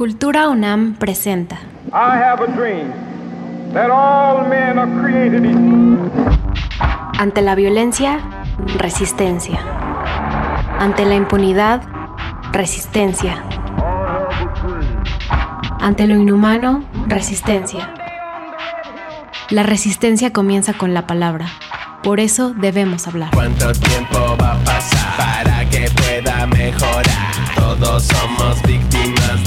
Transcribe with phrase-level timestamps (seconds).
[0.00, 1.56] Cultura UNAM presenta.
[1.92, 2.90] I have a dream
[3.74, 6.10] that all men are created equal.
[7.18, 8.18] Ante la violencia,
[8.78, 9.60] resistencia.
[10.78, 11.82] Ante la impunidad,
[12.50, 13.44] resistencia.
[15.80, 17.92] Ante lo inhumano, resistencia.
[19.50, 21.44] La resistencia comienza con la palabra.
[22.02, 23.32] Por eso debemos hablar.
[23.34, 27.34] ¿Cuánto tiempo va a pasar para que pueda mejorar?
[27.54, 28.89] Todos somos víctimas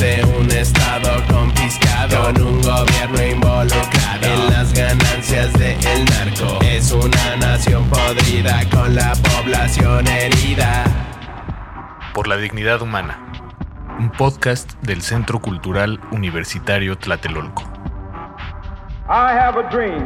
[0.03, 6.59] de un estado confiscado con un gobierno involucrado en las ganancias del narco.
[6.61, 10.83] Es una nación podrida con la población herida.
[12.13, 13.17] Por la dignidad humana.
[13.97, 17.63] Un podcast del Centro Cultural Universitario Tlatelolco.
[19.07, 20.03] I have a dream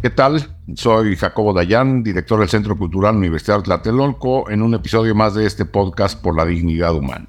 [0.00, 0.57] ¿Qué tal?
[0.74, 5.64] Soy Jacobo Dayan, director del Centro Cultural Universidad Tlatelolco, en un episodio más de este
[5.64, 7.26] podcast por la dignidad humana.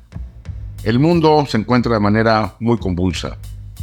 [0.84, 3.38] El mundo se encuentra de manera muy convulsa.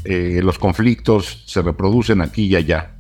[0.05, 2.97] Eh, los conflictos se reproducen aquí y allá.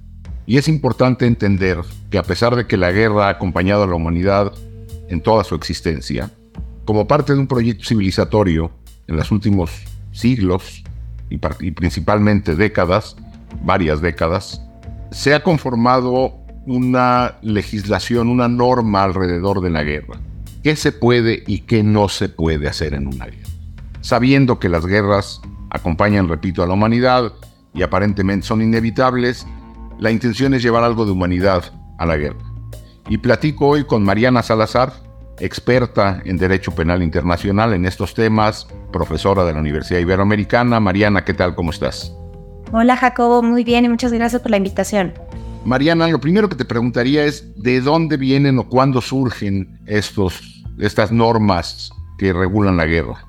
[0.46, 1.78] Y es importante entender
[2.10, 4.54] que a pesar de que la guerra ha acompañado a la humanidad
[5.10, 6.30] en toda su existencia,
[6.86, 8.70] como parte de un proyecto civilizatorio
[9.08, 9.70] en los últimos
[10.12, 10.82] siglos
[11.28, 13.14] y, y principalmente décadas,
[13.62, 14.62] varias décadas,
[15.10, 20.18] se ha conformado una legislación, una norma alrededor de la guerra.
[20.62, 23.48] ¿Qué se puede y qué no se puede hacer en una guerra?
[24.00, 27.32] Sabiendo que las guerras acompañan, repito, a la humanidad
[27.72, 29.46] y aparentemente son inevitables,
[29.98, 31.64] la intención es llevar algo de humanidad
[31.98, 32.38] a la guerra.
[33.08, 34.92] Y platico hoy con Mariana Salazar,
[35.38, 40.80] experta en Derecho Penal Internacional en estos temas, profesora de la Universidad Iberoamericana.
[40.80, 41.54] Mariana, ¿qué tal?
[41.54, 42.12] ¿Cómo estás?
[42.72, 45.12] Hola Jacobo, muy bien y muchas gracias por la invitación.
[45.66, 51.12] Mariana, lo primero que te preguntaría es de dónde vienen o cuándo surgen estos, estas
[51.12, 53.26] normas que regulan la guerra.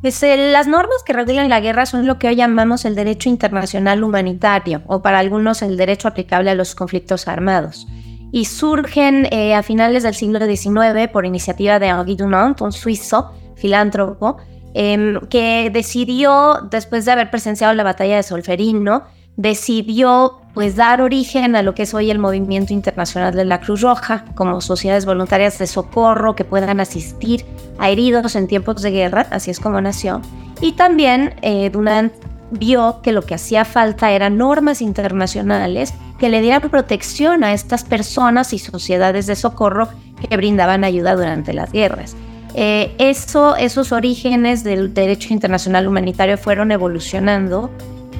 [0.00, 3.28] Pues, eh, las normas que regulan la guerra son lo que hoy llamamos el derecho
[3.28, 7.86] internacional humanitario o para algunos el derecho aplicable a los conflictos armados.
[8.32, 13.32] Y surgen eh, a finales del siglo XIX por iniciativa de Henri Dunant, un suizo
[13.56, 14.36] filántropo,
[14.72, 19.02] Em, que decidió, después de haber presenciado la batalla de Solferino,
[19.36, 23.82] decidió pues dar origen a lo que es hoy el movimiento internacional de la Cruz
[23.82, 27.44] Roja, como sociedades voluntarias de socorro que puedan asistir
[27.78, 30.20] a heridos en tiempos de guerra, así es como nació.
[30.60, 32.12] Y también eh, Dunant
[32.50, 37.84] vio que lo que hacía falta eran normas internacionales que le dieran protección a estas
[37.84, 39.88] personas y sociedades de socorro
[40.20, 42.16] que brindaban ayuda durante las guerras.
[42.54, 47.70] Eh, eso, esos orígenes del derecho internacional humanitario fueron evolucionando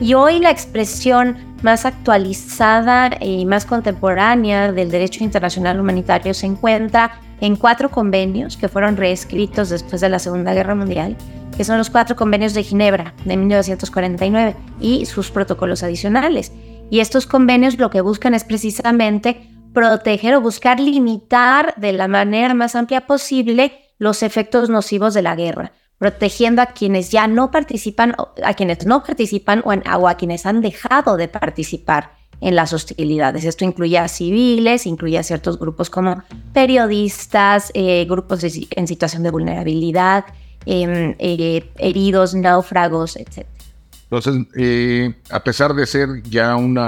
[0.00, 7.20] y hoy la expresión más actualizada y más contemporánea del derecho internacional humanitario se encuentra
[7.40, 11.16] en cuatro convenios que fueron reescritos después de la Segunda Guerra Mundial,
[11.56, 16.52] que son los cuatro convenios de Ginebra de 1949 y sus protocolos adicionales.
[16.90, 22.54] Y estos convenios lo que buscan es precisamente proteger o buscar limitar de la manera
[22.54, 28.16] más amplia posible los efectos nocivos de la guerra, protegiendo a quienes ya no participan,
[28.42, 33.44] a quienes no participan o, a quienes han dejado de participar en las hostilidades.
[33.44, 36.22] Esto incluye a civiles, incluye a ciertos grupos como
[36.54, 40.24] periodistas, eh, grupos en situación de vulnerabilidad,
[40.64, 43.46] em, eh, heridos, náufragos, etc.
[44.04, 46.78] Entonces, eh, a pesar de ser ya un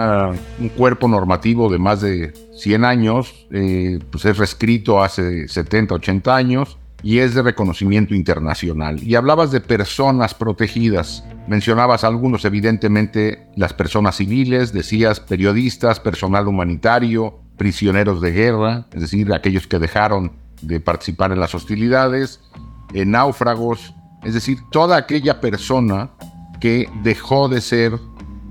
[0.74, 7.18] cuerpo normativo de más de 100 años, pues es reescrito hace 70, 80 años, y
[7.18, 9.02] es de reconocimiento internacional.
[9.02, 11.24] Y hablabas de personas protegidas.
[11.48, 19.32] Mencionabas algunos, evidentemente, las personas civiles, decías periodistas, personal humanitario, prisioneros de guerra, es decir,
[19.32, 22.40] aquellos que dejaron de participar en las hostilidades,
[22.94, 26.10] en náufragos, es decir, toda aquella persona
[26.60, 27.98] que dejó de ser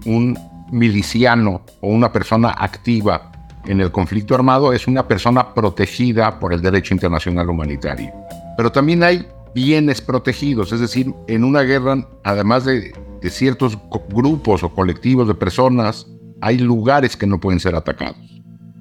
[0.06, 0.38] un
[0.72, 3.32] miliciano o una persona activa
[3.66, 8.12] en el conflicto armado es una persona protegida por el derecho internacional humanitario.
[8.58, 12.94] Pero también hay bienes protegidos, es decir, en una guerra, además de,
[13.30, 13.78] ciertos
[14.10, 16.08] grupos o colectivos de personas,
[16.42, 18.18] hay lugares que no pueden ser atacados.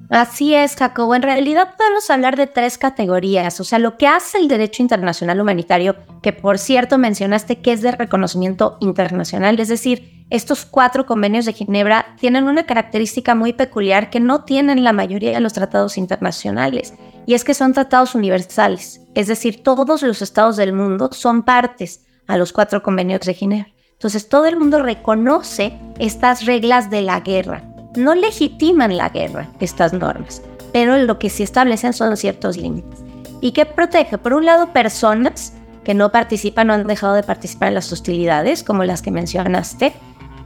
[0.09, 1.15] Así es, Jacobo.
[1.15, 3.59] En realidad podemos hablar de tres categorías.
[3.61, 7.81] O sea, lo que hace el derecho internacional humanitario, que por cierto mencionaste que es
[7.81, 14.09] de reconocimiento internacional, es decir, estos cuatro convenios de Ginebra tienen una característica muy peculiar
[14.09, 16.93] que no tienen la mayoría de los tratados internacionales
[17.25, 22.05] y es que son tratados universales, es decir, todos los estados del mundo son partes
[22.27, 23.71] a los cuatro convenios de Ginebra.
[23.93, 27.63] Entonces todo el mundo reconoce estas reglas de la guerra,
[27.95, 30.41] no legitiman la guerra estas normas,
[30.73, 32.99] pero lo que sí establecen son ciertos límites.
[33.43, 35.53] y que protege, por un lado, personas
[35.83, 39.93] que no participan o han dejado de participar en las hostilidades, como las que mencionaste.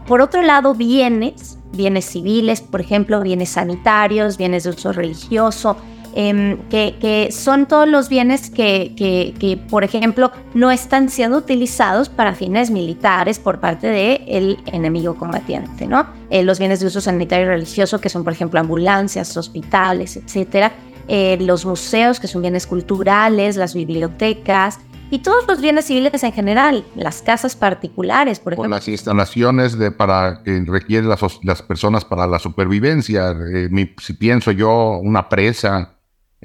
[0.07, 5.77] Por otro lado, bienes, bienes civiles, por ejemplo, bienes sanitarios, bienes de uso religioso,
[6.15, 12.71] em, que, son todos los bienes que, por ejemplo, no están siendo utilizados para fines
[12.71, 16.07] militares por parte del enemigo combatiente, ¿no?
[16.29, 20.71] Eh, los bienes de uso sanitario y religioso, que son, por ejemplo, ambulancias, hospitales, etcétera.
[21.07, 24.79] Eh, los museos, que son bienes culturales, las bibliotecas,
[25.11, 28.69] y todos los bienes civiles en general, las casas particulares, por ejemplo.
[28.69, 33.35] las instalaciones de, para que requieren las, las personas para la supervivencia.
[33.53, 33.69] Eh,
[34.01, 35.94] si pienso yo, una presa,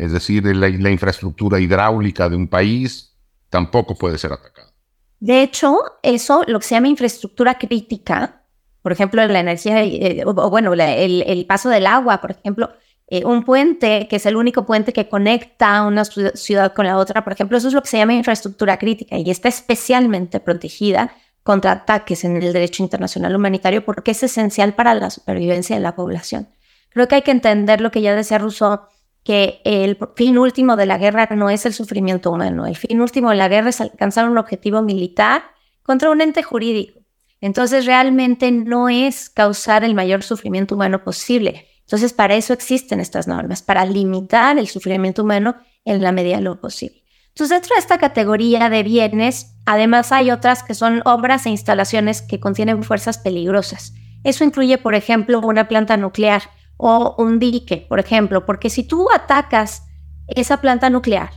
[0.00, 3.16] es decir, la, infraestructura hidráulica de un país,
[3.48, 4.72] tampoco puede ser atacada.
[5.18, 8.42] De hecho, eso, lo que se llama infraestructura crítica,
[8.82, 12.70] por ejemplo, la energía, eh, o, bueno, el, el paso del agua, por ejemplo,
[13.12, 17.24] eh, un puente, que es el único puente que conecta una ciudad con la otra,
[17.24, 21.12] por ejemplo, eso es lo que se llama infraestructura crítica y está especialmente protegida
[21.42, 25.96] contra ataques en el derecho internacional humanitario porque es esencial para la supervivencia de la
[25.96, 26.48] población.
[26.90, 28.82] Creo que hay que entender lo que ya decía Rousseau,
[29.24, 33.30] que el fin último de la guerra no es el sufrimiento humano, el fin último
[33.30, 35.42] de la guerra es alcanzar un objetivo militar
[35.82, 37.00] contra un ente jurídico.
[37.40, 43.26] Entonces realmente no es causar el mayor sufrimiento humano posible, entonces, para eso existen estas
[43.26, 47.02] normas, para limitar el sufrimiento humano en la medida de lo posible.
[47.30, 52.22] Entonces, dentro de esta categoría de bienes, además hay otras que son obras e instalaciones
[52.22, 53.92] que contienen fuerzas peligrosas.
[54.22, 56.42] Eso incluye, por ejemplo, una planta nuclear
[56.82, 59.84] o un dique, por ejemplo, porque si tú atacas
[60.28, 61.30] esa planta nuclear,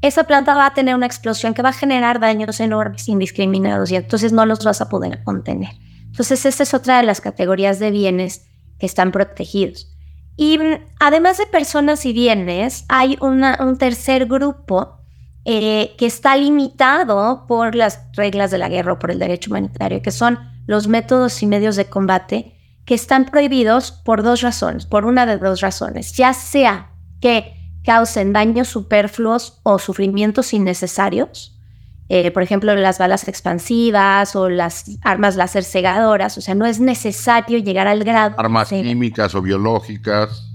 [0.00, 3.96] esa planta va a tener una explosión que va a generar daños enormes, indiscriminados, y
[3.96, 5.70] entonces no los vas a poder contener.
[6.06, 8.46] Entonces, esta es otra de las categorías de bienes
[8.78, 9.94] que están protegidos.
[10.36, 15.00] Y mm, además de personas y bienes, hay un tercer grupo
[15.44, 20.02] eh, que está limitado por las reglas de la guerra o por el derecho humanitario,
[20.02, 22.55] que son los métodos y medios de combate
[22.86, 27.52] que están prohibidos por dos razones, por una de dos razones, ya sea que
[27.84, 31.56] causen daños superfluos o sufrimientos innecesarios,
[32.08, 36.38] eh, por ejemplo, las balas expansivas o las armas láser cegadoras.
[36.38, 38.36] O sea, no es necesario llegar al grado.
[38.38, 40.52] Armas químicas o biológicas.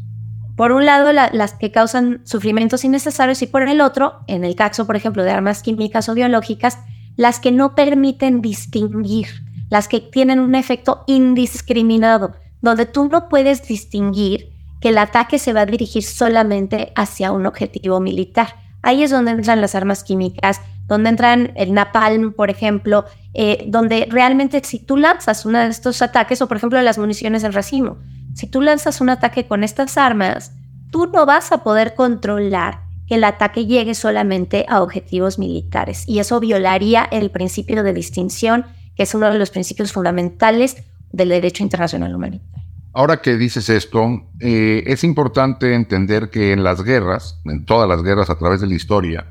[0.56, 4.86] Por un lado, las que causan sufrimientos innecesarios y por el otro, en el caso,
[4.86, 6.78] por ejemplo, de armas químicas o biológicas,
[7.16, 9.28] las que no permiten distinguir,
[9.72, 14.52] las que tienen un efecto indiscriminado, donde tú no puedes distinguir
[14.82, 18.56] que el ataque se va a dirigir solamente hacia un objetivo militar.
[18.84, 24.08] Ahí es donde entran las armas químicas, donde entran el napalm, por ejemplo, eh, donde
[24.10, 27.98] realmente si tú lanzas uno de estos ataques, o por ejemplo las municiones en racimo,
[28.34, 30.52] si tú lanzas un ataque con estas armas,
[30.92, 36.04] tú no vas a poder controlar que el ataque llegue solamente a objetivos militares.
[36.08, 38.66] Y eso violaría el principio de distinción,
[39.04, 40.78] es uno de los principios fundamentales
[41.12, 42.52] del derecho internacional humanitario.
[42.94, 48.04] Ahora que dices esto, eh, es importante entender que en las guerras, en todas las
[48.04, 49.28] guerras a través de la historia,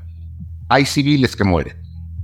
[0.67, 1.77] hay civiles que mueren.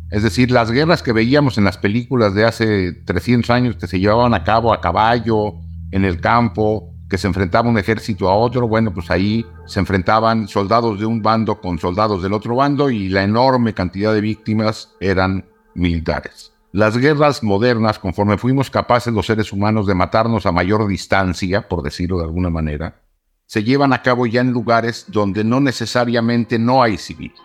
[0.10, 4.00] Es decir, las guerras que veíamos en las películas de hace 300 años que se
[4.00, 5.56] llevaban a cabo a caballo,
[5.92, 10.48] en el campo, que se enfrentaba un ejército a otro, bueno, pues ahí se enfrentaban
[10.48, 14.94] soldados de un bando con soldados del otro bando y la enorme cantidad de víctimas
[15.00, 16.57] eran militares.
[16.72, 21.82] Las guerras modernas, conforme fuimos capaces los seres humanos de matarnos a mayor distancia, por
[21.82, 23.02] decirlo de alguna manera,
[23.46, 27.40] se llevan a cabo ya en lugares donde no necesariamente no hay civiles.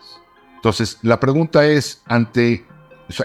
[0.56, 2.66] Entonces, la pregunta es, ante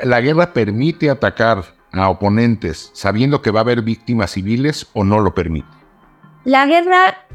[0.04, 5.20] la guerra permite atacar a oponentes sabiendo que va a haber víctimas civiles o no
[5.20, 5.68] lo permite?
[6.44, 7.27] La guerra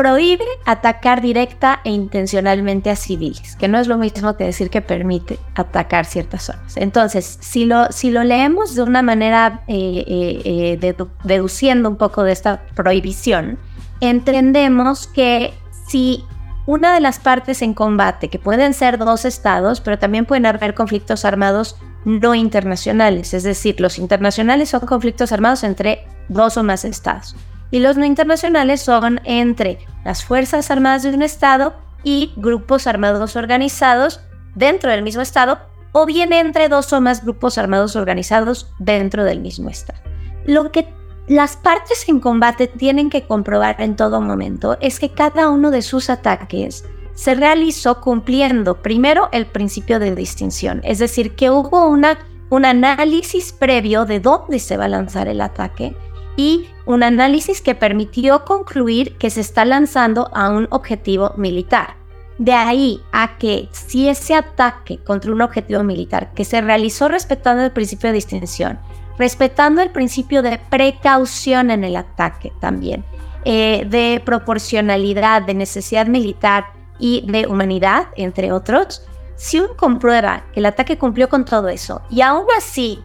[0.00, 4.80] prohíbe atacar directa e intencionalmente a civiles, que no es lo mismo que decir que
[4.80, 6.74] permite atacar ciertas zonas.
[6.78, 12.22] Entonces, si lo, si lo leemos de una manera eh, eh, eh, deduciendo un poco
[12.22, 13.58] de esta prohibición,
[14.00, 15.52] entendemos que
[15.86, 16.24] si
[16.64, 20.72] una de las partes en combate, que pueden ser dos estados, pero también pueden haber
[20.72, 21.76] conflictos armados
[22.06, 27.36] no internacionales, es decir, los internacionales son conflictos armados entre dos o más estados
[27.70, 33.36] y los no internacionales son entre las Fuerzas Armadas de un estado y grupos armados
[33.36, 34.20] organizados
[34.54, 35.58] dentro del mismo estado
[35.92, 40.00] o bien entre dos o más grupos armados organizados dentro del mismo estado.
[40.46, 40.88] Lo que
[41.28, 45.82] las partes en combate tienen que comprobar en todo momento es que cada uno de
[45.82, 46.84] sus ataques
[47.14, 54.06] se realizó cumpliendo primero el principio de distinción, es decir, que hubo un análisis previo
[54.06, 55.94] de dónde se va a lanzar el ataque
[56.36, 61.96] y un análisis que permitió concluir que se está lanzando a un objetivo militar.
[62.38, 67.62] De ahí a que si ese ataque contra un objetivo militar que se realizó respetando
[67.62, 68.78] el principio de distinción,
[69.18, 73.04] respetando el principio de precaución en el ataque también,
[73.44, 79.02] eh, de proporcionalidad, de necesidad militar y de humanidad, entre otros,
[79.36, 83.02] si uno comprueba que el ataque cumplió con todo eso y aún así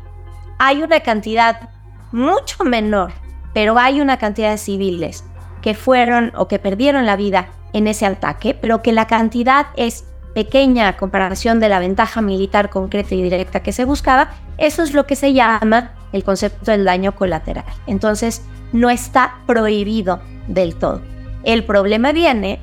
[0.57, 1.69] hay una cantidad
[2.11, 3.11] mucho menor,
[3.53, 5.23] pero hay una cantidad de civiles
[5.61, 10.05] que fueron o que perdieron la vida en ese ataque, pero que la cantidad es
[10.33, 14.93] pequeña a comparación de la ventaja militar concreta y directa que se buscaba, eso es
[14.93, 17.65] lo que se llama el concepto del daño colateral.
[17.87, 18.41] Entonces,
[18.73, 21.01] no está prohibido del todo.
[21.43, 22.59] El problema viene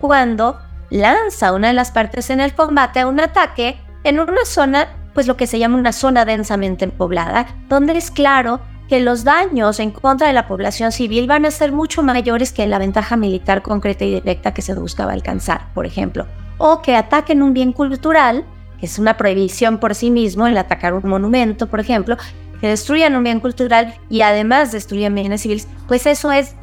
[0.00, 0.58] cuando
[0.90, 5.26] lanza una de las partes en el combate a un ataque en una zona, pues
[5.26, 9.90] lo que se llama una zona densamente poblada, donde es claro que los daños en
[9.90, 14.04] contra de la población civil van a ser mucho mayores que la ventaja militar concreta
[14.04, 16.26] y directa que se buscaba alcanzar, por ejemplo.
[16.58, 18.44] O que ataquen un bien cultural,
[18.78, 22.16] que es una prohibición por sí mismo, el atacar un monumento, por ejemplo,
[22.60, 26.54] que destruyan un bien cultural y además destruyan bienes civiles, pues eso es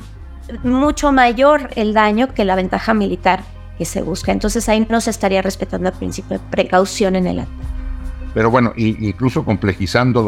[0.64, 3.44] mucho mayor el daño que la ventaja militar
[3.78, 4.32] que se busca.
[4.32, 7.71] Entonces ahí no se estaría respetando el principio de precaución en el ataque.
[8.34, 10.26] Pero bueno, incluso complejizando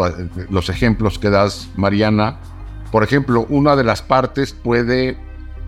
[0.50, 2.40] los ejemplos que das, Mariana,
[2.92, 5.18] por ejemplo, una de las partes puede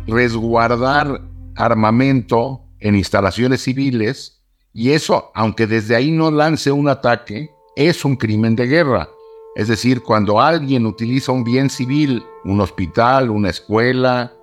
[0.05, 1.21] resguardar
[1.55, 8.17] armamento en instalaciones civiles y eso, aunque desde ahí no lance un ataque, es un
[8.17, 9.09] crimen de guerra.
[9.55, 14.33] Es decir, cuando alguien utiliza un bien civil, un hospital, una escuela,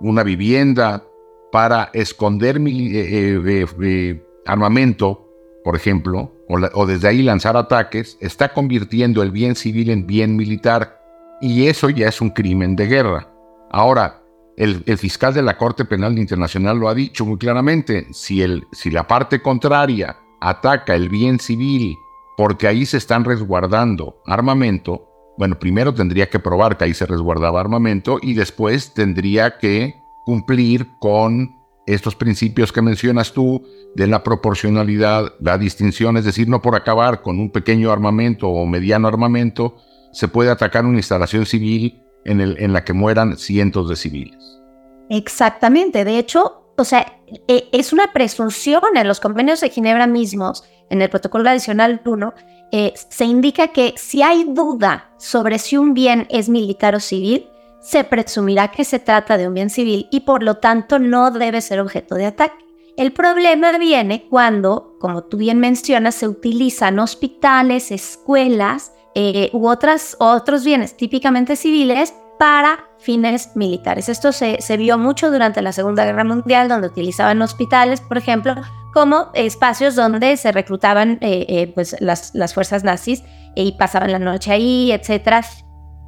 [0.00, 1.04] una vivienda,
[1.52, 5.26] para esconder eh, eh, eh, armamento,
[5.62, 11.00] por ejemplo, o, desde ahí lanzar ataques, está convirtiendo el bien civil en bien militar
[11.40, 13.28] y eso ya es un crimen de guerra.
[13.70, 14.22] Ahora,
[14.56, 19.06] el, fiscal de la Corte Penal Internacional lo ha dicho muy claramente, si, si la
[19.06, 21.96] parte contraria ataca el bien civil
[22.36, 27.60] porque ahí se están resguardando armamento, bueno, primero tendría que probar que ahí se resguardaba
[27.60, 31.56] armamento y después tendría que cumplir con
[31.86, 37.22] estos principios que mencionas tú de la proporcionalidad, la distinción, es decir, no por acabar
[37.22, 39.76] con un pequeño armamento o mediano armamento,
[40.12, 44.60] se puede atacar una instalación civil en, la que mueran cientos de civiles.
[45.08, 50.64] Exactamente, de hecho, o sea, e, es una presunción en los convenios de Ginebra mismos,
[50.90, 52.34] en el protocolo adicional 1,
[52.72, 57.46] eh, se indica que si hay duda sobre si un bien es militar o civil,
[57.86, 61.60] se presumirá que se trata de un bien civil y por lo tanto no debe
[61.60, 62.64] ser objeto de ataque.
[62.96, 70.16] El problema viene cuando, como tú bien mencionas, se utilizan hospitales, escuelas eh, u otras,
[70.18, 74.08] otros bienes típicamente civiles para fines militares.
[74.08, 78.54] Esto se, vio mucho durante la Segunda Guerra Mundial, donde utilizaban hospitales, por ejemplo,
[78.92, 83.22] como espacios donde se reclutaban eh, eh, pues las, fuerzas nazis
[83.54, 85.44] y pasaban la noche ahí, etc.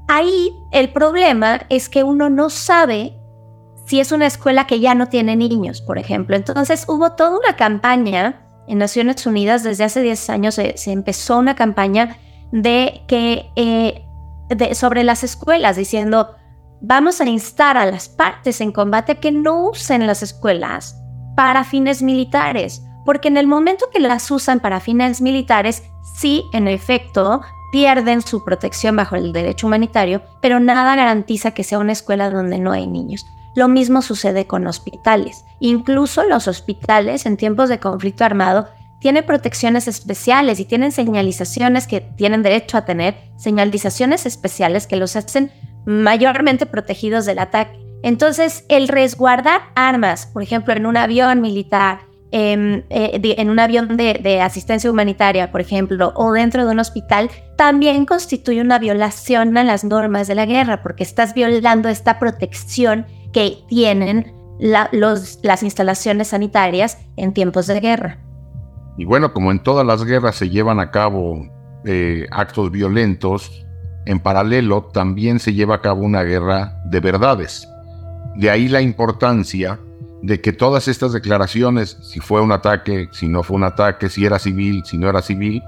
[0.08, 3.14] Ahí el problema es que uno no sabe
[3.86, 6.34] si es una escuela que ya no tiene niños, por ejemplo.
[6.34, 11.54] Entonces hubo toda una campaña en Naciones Unidas, desde hace 10 años se, empezó una
[11.54, 12.18] campaña
[12.52, 14.04] de que, eh,
[14.74, 16.36] sobre las escuelas, diciendo,
[16.80, 21.00] vamos a instar a las partes en combate que no usen las escuelas
[21.34, 25.82] para fines militares, porque en el momento que las usan para fines militares,
[26.18, 31.78] sí, en efecto, pierden su protección bajo el derecho humanitario, pero nada garantiza que sea
[31.78, 33.26] una escuela donde no hay niños.
[33.54, 35.44] Lo mismo sucede con hospitales.
[35.60, 38.68] Incluso los hospitales en tiempos de conflicto armado
[39.00, 45.16] tienen protecciones especiales y tienen señalizaciones que tienen derecho a tener, señalizaciones especiales que los
[45.16, 45.52] hacen
[45.86, 47.78] mayormente protegidos del ataque.
[48.02, 53.96] Entonces, el resguardar armas, por ejemplo, en un avión militar, Em, eh, en un avión
[53.96, 59.64] de, asistencia humanitaria, por ejemplo, o dentro de un hospital, también constituye una violación a
[59.64, 66.98] las normas de la guerra, porque estás violando esta protección que tienen las instalaciones sanitarias
[67.16, 68.18] en tiempos de guerra.
[68.98, 71.46] Y bueno, como en todas las guerras se llevan a cabo
[71.86, 73.64] eh, actos violentos,
[74.04, 77.66] en paralelo también se lleva a cabo una guerra de verdades.
[78.36, 79.78] De ahí la importancia
[80.22, 84.24] de que todas estas declaraciones, si fue un ataque, si no fue un ataque, si
[84.24, 85.62] era civil, si no era civil,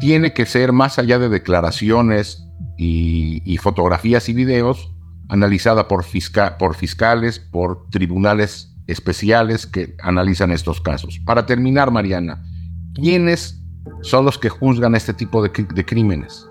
[0.00, 4.90] tiene que ser más allá de declaraciones y, fotografías y videos,
[5.28, 11.18] analizada por, fiscales, por tribunales especiales que analizan estos casos.
[11.24, 12.44] Para terminar, Mariana,
[12.94, 13.60] ¿quiénes
[14.02, 16.46] son los que juzgan este tipo de, crímenes?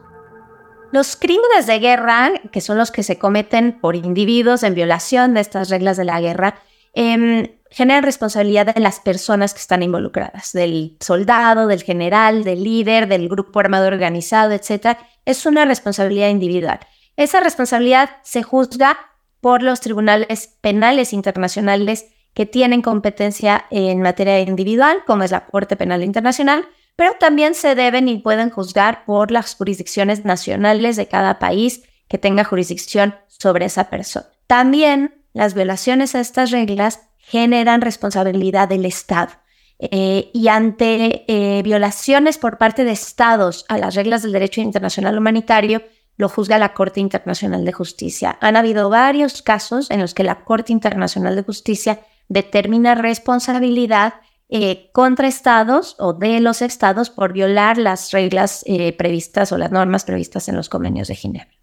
[0.92, 5.42] Los crímenes de guerra, que son los que se cometen por individuos en violación de
[5.42, 6.56] estas reglas de la guerra,
[6.98, 13.10] Em, generan responsabilidad de las personas que están involucradas, del soldado, del general, del líder,
[13.10, 14.98] del grupo armado organizado, etc.
[15.26, 16.80] Es una responsabilidad individual.
[17.18, 18.98] Esa responsabilidad se juzga
[19.42, 25.76] por los tribunales penales internacionales que tienen competencia en materia individual, como es la Corte
[25.76, 31.40] Penal Internacional, pero también se deben y pueden juzgar por las jurisdicciones nacionales de cada
[31.40, 34.28] país que tenga jurisdicción sobre esa persona.
[34.48, 39.34] También las violaciones a estas reglas generan responsabilidad del Estado.
[39.80, 45.18] Eh, y ante eh, violaciones por parte de estados a las reglas del derecho internacional
[45.18, 45.84] humanitario,
[46.16, 48.38] lo juzga la Corte Internacional de Justicia.
[48.40, 52.00] Han habido varios casos en los que la Corte Internacional de Justicia
[52.30, 54.14] determina responsabilidad
[54.48, 58.64] eh, contra estados o de los estados por violar las reglas
[58.98, 61.55] previstas o las normas previstas en los convenios de Ginebra.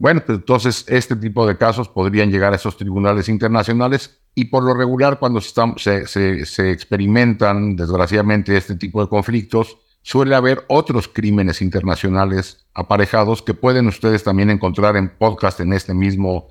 [0.00, 4.64] Bueno, pues entonces este tipo de casos podrían llegar a esos tribunales internacionales y por
[4.64, 11.60] lo regular cuando se, se, experimentan desgraciadamente este tipo de conflictos, suele haber otros crímenes
[11.60, 16.48] internacionales aparejados que pueden ustedes también encontrar en podcast en este mismo,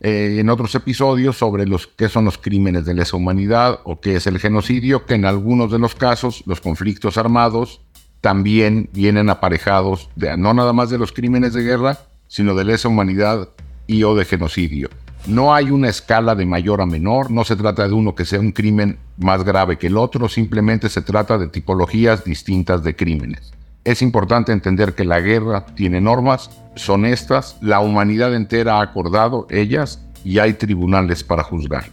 [0.00, 4.16] eh, en otros episodios sobre los qué son los crímenes de lesa humanidad o qué
[4.16, 7.80] es el genocidio, que en algunos de los casos los conflictos armados
[8.20, 11.98] también vienen aparejados de no nada más de los crímenes de guerra,
[12.30, 13.48] sino de lesa humanidad
[13.88, 14.88] y o de genocidio.
[15.26, 18.38] No hay una escala de mayor a menor, no se trata de uno que sea
[18.38, 23.52] un crimen más grave que el otro, simplemente se trata de tipologías distintas de crímenes.
[23.84, 29.48] Es importante entender que la guerra tiene normas, son estas, la humanidad entera ha acordado
[29.50, 31.90] ellas y hay tribunales para juzgar.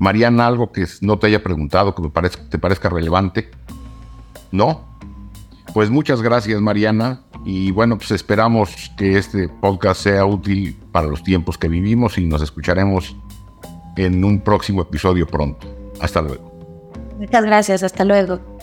[0.00, 3.50] Mariana, algo que no te haya preguntado, que me parezca, te parezca relevante.
[4.50, 4.93] ¿No?
[5.74, 7.22] Pues muchas gracias, Mariana.
[7.44, 12.24] Y bueno, pues esperamos que este podcast sea útil para los tiempos que vivimos y
[12.24, 13.16] nos escucharemos
[13.96, 15.66] en un próximo episodio pronto.
[16.00, 16.54] Hasta luego.
[17.18, 18.53] Muchas gracias, hasta luego.